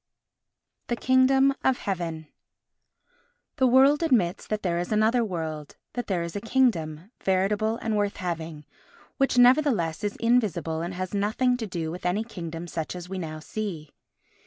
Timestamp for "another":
4.91-5.23